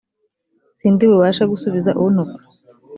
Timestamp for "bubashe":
1.09-1.43